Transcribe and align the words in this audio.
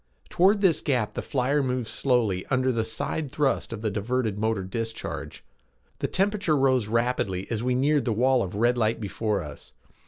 Toward 0.29 0.61
this 0.61 0.81
gap 0.81 1.13
the 1.13 1.21
flyer 1.21 1.61
moved 1.61 1.87
slowly 1.87 2.43
under 2.47 2.71
the 2.71 2.83
side 2.83 3.31
thrust 3.31 3.71
of 3.71 3.83
the 3.83 3.91
diverted 3.91 4.39
motor 4.39 4.63
discharge. 4.63 5.43
The 5.99 6.07
temperature 6.07 6.57
rose 6.57 6.87
rapidly 6.87 7.45
as 7.51 7.61
we 7.61 7.75
neared 7.75 8.05
the 8.05 8.11
wall 8.11 8.41
of 8.41 8.55
red 8.55 8.79
light 8.79 8.99
before 8.99 9.43
us. 9.43 9.73